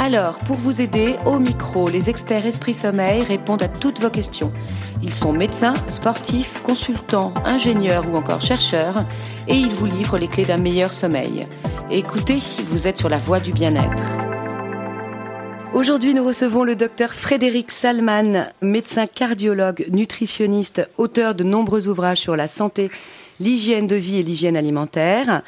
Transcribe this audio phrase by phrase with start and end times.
[0.00, 4.52] Alors, pour vous aider, au micro, les experts Esprit Sommeil répondent à toutes vos questions.
[5.02, 9.04] Ils sont médecins, sportifs, consultants, ingénieurs ou encore chercheurs
[9.48, 11.48] et ils vous livrent les clés d'un meilleur sommeil.
[11.90, 14.02] Écoutez, vous êtes sur la voie du bien-être.
[15.74, 22.36] Aujourd'hui, nous recevons le docteur Frédéric Salman, médecin cardiologue, nutritionniste, auteur de nombreux ouvrages sur
[22.36, 22.90] la santé,
[23.40, 25.42] l'hygiène de vie et l'hygiène alimentaire.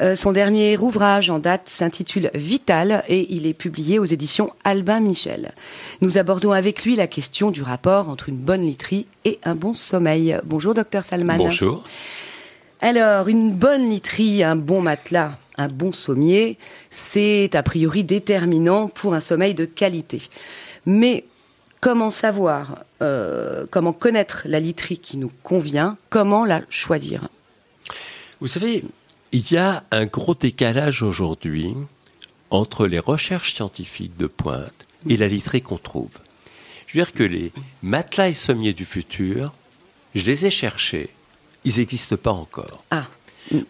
[0.00, 5.00] Euh, son dernier ouvrage en date s'intitule Vital et il est publié aux éditions Albin
[5.00, 5.52] Michel.
[6.00, 9.74] Nous abordons avec lui la question du rapport entre une bonne literie et un bon
[9.74, 10.38] sommeil.
[10.44, 11.36] Bonjour docteur Salman.
[11.36, 11.82] Bonjour.
[12.80, 16.56] Alors, une bonne literie, un bon matelas, un bon sommier,
[16.90, 20.20] c'est a priori déterminant pour un sommeil de qualité.
[20.86, 21.24] Mais
[21.80, 27.28] comment savoir, euh, comment connaître la literie qui nous convient, comment la choisir
[28.40, 28.84] Vous savez,
[29.32, 31.74] il y a un gros décalage aujourd'hui
[32.50, 36.10] entre les recherches scientifiques de pointe et la literie qu'on trouve.
[36.86, 39.52] Je veux dire que les matelas et sommiers du futur,
[40.14, 41.10] je les ai cherchés,
[41.64, 42.82] ils n'existent pas encore.
[42.90, 43.04] Ah.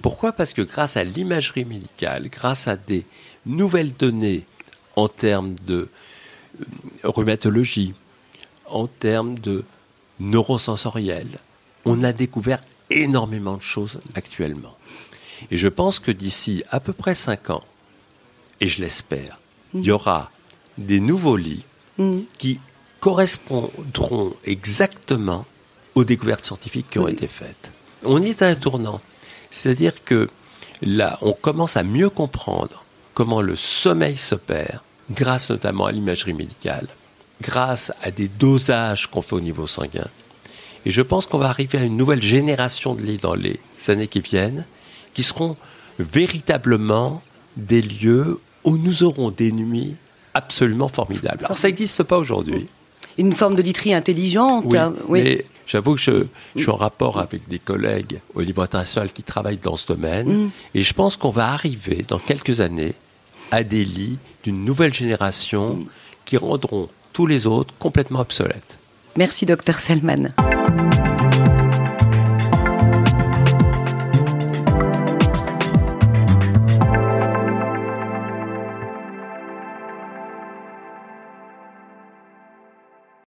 [0.02, 0.32] Pourquoi?
[0.32, 3.04] Parce que grâce à l'imagerie médicale, grâce à des
[3.46, 4.44] nouvelles données
[4.96, 5.88] en termes de
[6.60, 6.64] euh,
[7.08, 7.94] rhumatologie,
[8.66, 9.64] en termes de
[10.20, 11.26] neurosensoriel,
[11.84, 14.76] on a découvert énormément de choses actuellement.
[15.50, 17.64] Et je pense que d'ici à peu près 5 ans,
[18.60, 19.38] et je l'espère,
[19.74, 20.30] il y aura
[20.76, 21.64] des nouveaux lits
[22.38, 22.60] qui
[23.00, 25.46] correspondront exactement
[25.94, 27.72] aux découvertes scientifiques qui ont été faites.
[28.04, 29.00] On est à un tournant.
[29.50, 30.28] C'est-à-dire que
[30.82, 32.84] là, on commence à mieux comprendre
[33.14, 36.86] comment le sommeil s'opère, grâce notamment à l'imagerie médicale,
[37.42, 40.08] grâce à des dosages qu'on fait au niveau sanguin.
[40.86, 44.08] Et je pense qu'on va arriver à une nouvelle génération de lits dans les années
[44.08, 44.64] qui viennent,
[45.14, 45.56] qui seront
[45.98, 47.22] véritablement
[47.56, 49.94] des lieux où nous aurons des nuits
[50.34, 51.44] absolument formidables.
[51.44, 52.68] Alors ça n'existe pas aujourd'hui.
[53.16, 54.64] Une forme de literie intelligente.
[54.66, 56.24] Oui, hein, mais j'avoue que je,
[56.54, 60.44] je, suis en rapport avec des collègues au niveau international qui travaillent dans ce domaine,
[60.44, 60.50] Mm.
[60.74, 62.94] et je pense qu'on va arriver dans quelques années
[63.50, 65.84] à des lits d'une nouvelle génération
[66.24, 66.88] qui rendront
[67.18, 68.78] tous les autres complètement obsolètes.
[69.16, 70.28] Merci docteur Salman.